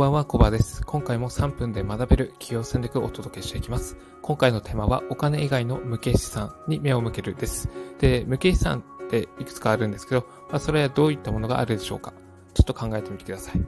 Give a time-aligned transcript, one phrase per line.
[0.00, 0.82] ばんは、コバです。
[0.86, 3.98] 今回も3分で学べる企業戦略をお届けしていきます。
[4.22, 7.68] 今回のテーマは、お金以外の無形資産に目を向けるです。
[7.98, 12.14] で、無形資産っていくつかあるんですけど、まあ、それはどういったものがあるでしょうか
[12.54, 13.60] ちょっと考えてみてください。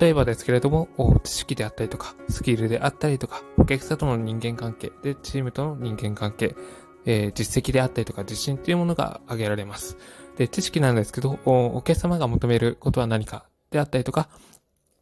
[0.00, 0.88] 例えばですけれども、
[1.22, 6.56] 知識であったりとか、スキルであったりとか、お客さんとの人間関係、で、チームとの人間関係、
[7.04, 9.96] えー、実績であったりとか、自信というものが挙げられます。
[10.36, 14.28] で、知識なんですけど、お客様が求めることは何かであったりとか、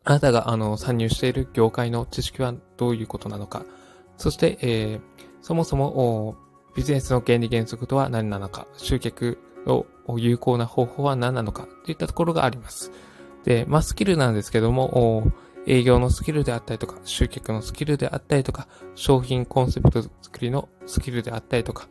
[0.05, 3.65] あなたがあの参入している業界の知識はどういうことなのか、
[4.17, 5.01] そして、えー、
[5.43, 6.37] そもそも
[6.77, 9.87] ビジネスの原理原則とは何なのか、集客を
[10.17, 12.93] 有効な方法は何なのかといったところがあります。
[13.45, 15.33] で、まあ、スキルなんですけども、
[15.67, 21.89] 営業のスキルであったりとか、集客のスキルであったりとか、商品コンセプト作りのスキルであったりとか、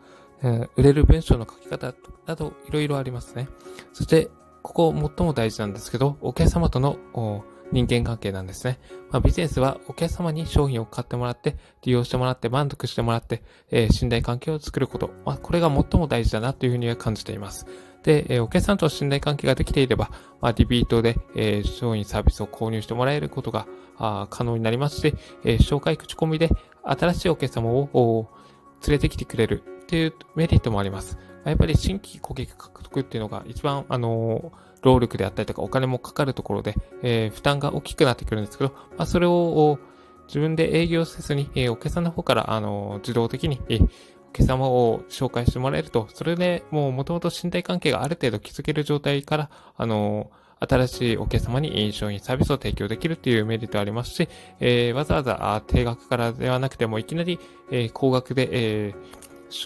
[0.75, 1.93] 売れる文章の書き方
[2.25, 3.47] などいろいろありますね。
[3.93, 4.29] そして、
[4.61, 6.97] ここ最も大事なんですけど、お客様との
[7.71, 8.79] 人間関係なんですね。
[9.11, 15.11] まあ、ビジネスはお客様に商品を買ってもらって、利用してもらって、満足してもらって、えー、信頼関係を作ること。
[15.25, 17.65] まあ、これが最も大事だなというふうには感じています。
[18.03, 20.09] で、えー、お客さんと信頼関係ができていれば、
[20.41, 23.67] まあ、リピートで、えー、商品サービスを購入してもらえることが
[23.97, 26.49] あ可能になりますし、えー、紹介口コミで
[26.83, 28.29] 新しいお客様を
[28.87, 31.17] 連れてきてくれるっていうメリットもあります。
[31.45, 34.51] やっぱり新規顧客獲得っていうのが一番、あの
[34.81, 39.79] 労力であったりとかお金もかかるところで、えー、負担が大きくなってくるんですけど、まあ、それを
[40.27, 43.89] 自分で営業せずに、えー、お客さんの方から、あの自動的に、えー、お
[44.31, 50.29] 客様を紹介してもらえると、それでもう元々身体関係がある程度築ける状態から、あの
[50.61, 57.39] 新しいお客様に商品サービスを提供できるっていうメリットありますし、えー、わざわざ低額からではなくてもいきなり、
[57.71, 59.19] えー、高額で、えー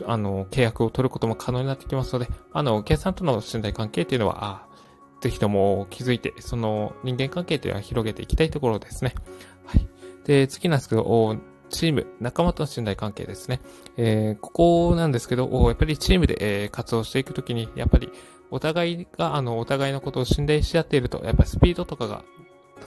[0.06, 4.73] あの、契約を取ることも可能になってきますので、あの、お客さんとの信頼関係っていうのは、あ
[5.24, 9.16] ぜひとも気づいて、その人間関係というのは広げていきたいところですね。
[9.66, 9.88] はい。
[10.26, 11.38] で、次なんですけど、
[11.70, 13.62] チーム、仲間との信頼関係ですね。
[13.96, 14.52] えー、こ
[14.90, 18.10] こなんですけど、やっぱりチームで、えー、活動していくときに、やっぱり
[18.52, 22.26] お互いが、あの、お互いのことを信頼し合っていると、やっぱりスピードとかが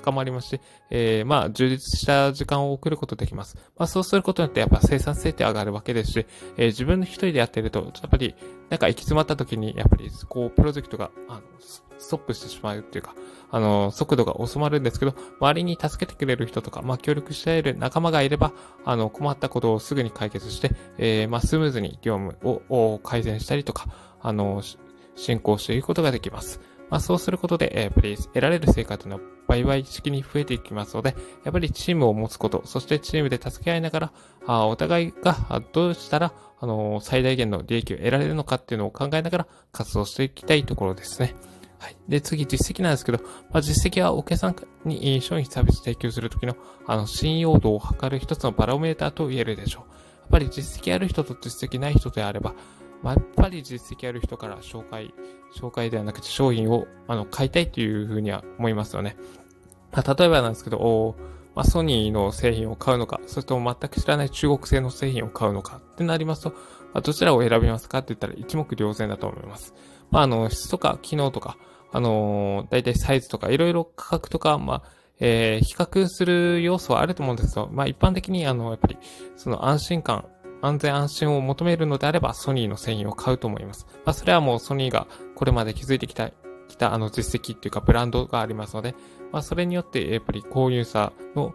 [0.04, 0.60] 高まりまして、
[0.90, 3.56] えー、まあ、充実した時間を送ることできます。
[3.76, 6.26] まあ、そうすることによってやっぱ生産性って上がるわけですし、
[6.56, 8.34] えー、自分の一人でやってると、やっぱり、
[8.70, 11.42] なんか行き詰まった時に、やっぱり、こう、プロジェクトが、あの、
[11.98, 13.14] ストップしてしまうっていうか、
[13.50, 18.52] あの、速度が遅まるんですけど、周りに助けてくれる人とか、まあ、協力している仲間がいれば、
[18.84, 22.36] あの、困ったことをすぐに解決して、えー、まあ、スムーズに業務
[22.68, 23.86] を改善したりとか、
[24.20, 24.62] あの、
[25.14, 26.60] 進行していくことができます。
[26.90, 34.12] まあ、そうすることで、やっぱり得られる成果というのは倍々式に増えていきますので、やっぱりチームを持つこと、そしてチームで助け合いながら、
[34.46, 41.34] あお互いがどうしたら、あの最大限の利益を得られるのかっていうのを考えながら活動していきたいところですね。
[41.78, 41.96] はい。
[42.08, 43.18] で、次、実績なんですけど、
[43.50, 49.90] まあ、実績はお客さんに商品サービス提供するときの、あの、信用度を測る一つのバロメーターと言えるでしょう。
[50.22, 52.54] やっぱり実績ある人と実績ない人であれば、
[53.02, 55.14] まあ、やっぱり実績ある人から紹介、
[55.54, 59.16] 紹介ではなくて商品をあの買いたいというふうには思いますよね。
[59.92, 61.16] まあ、例えばなんですけど、
[61.54, 66.56] まあ、ソニーの製品を買うのか、それとも全く知らない中国製の製品を買うのかってなりますと、ま
[66.98, 69.74] あ、どちらを選びますかって言ったら一目瞭然だと思います。
[70.10, 71.56] まあ、あの、質とか機能とか、
[71.92, 74.82] あのー、だいたいサイズとか、いろいろ価格とか、まあ、
[75.18, 78.98] えー、比較する要素はあると思うんですけど、まあ、一般的に、あの、やっぱり、
[79.36, 80.26] その安心感、
[80.62, 83.86] 安全安心を求めるのであれば、ソニーの製品を買うと思います。
[84.04, 86.30] まあ、それはもうソニーがこれまで築いてきた、
[86.68, 88.94] きたあの実績っていうかブランドがありますので、
[89.32, 91.54] まあ、それによってやっぱり購入者の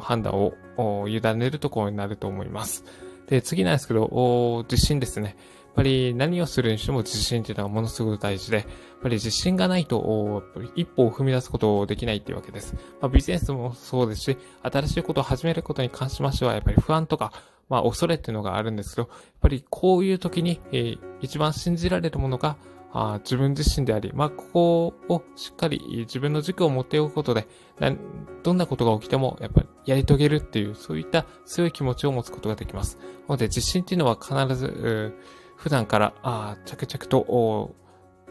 [0.00, 2.84] 判断を委ねるところになると思います。
[3.26, 5.36] で、次なんですけど、自信ですね。
[5.66, 8.66] やっぱり何をするにしても自信っていうのはものすごく大事で、やっ
[9.00, 12.74] ぱり自信がないと、やっぱり一歩を踏み出すことをできないっていうわけです。
[13.00, 17.32] まあ、ビジネスもそうですし、新しいことを始めることに関しましては、やっぱり不安とか、
[17.68, 22.56] まあ、恐れっていうのがあるんですけど、やっぱりこういう時に、えー、一番信じられるものが、
[22.92, 27.46] あ自分自身であり、まあ、ここをしっかり自分の軸を持っておくことで、
[28.42, 32.98] どんなことが起きても、やっぱりやり遂げるっていう、そういった強い気持ちを持つことができます。
[33.28, 35.14] なので、自信っていうのは必ず、
[35.56, 37.74] 普段から、あ着々と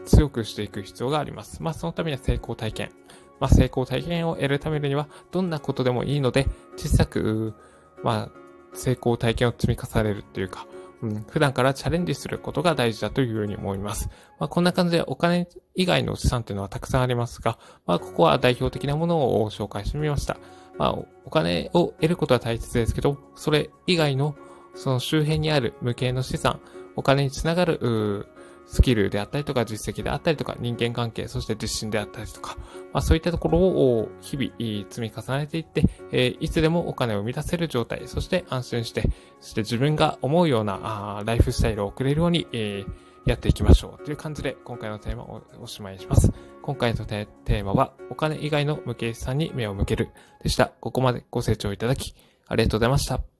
[0.04, 1.62] 強くしていく必要があります。
[1.62, 2.90] まあ、そのためには成功体験。
[3.38, 7.54] まあ、成功体験を得るためには、どんなことでもいいので、小さく、
[8.02, 10.66] まあ、成功体験を積み重ねるっていうか、
[11.02, 14.08] うん、普段からチャレンジすることが大事だというふうに思います。
[14.38, 20.38] まあ、こんな感じでお金以外の資産っていうのはたくさんありますが、まあ、ここは代表的なものを紹介してみました。
[20.76, 20.92] まあ、
[21.24, 24.36] お金を得ることは大切ですけど、それ以外の
[24.74, 26.60] その周辺にある無形の資産、
[26.94, 28.26] お金につながる
[28.68, 32.56] スキルであったりとか実績であったりとか人間関係、そして実信であったりとか、
[32.92, 39.10] まあ、そういったところを日々積み重ねていって、えいつでもお金を生み出せる状態、そして安心して、
[39.40, 42.84] そして自分が思うようなあライフスタイルを送れるように、え
[43.28, 46.32] やっていきましょうという感じで今回のテーマをおしまいにします。
[46.62, 50.08] 今回のテーマはお金以外の無形資産に目を向ける
[50.42, 50.72] でした。
[50.80, 52.14] ここまでご清聴いただき
[52.46, 53.37] ありがとうございました。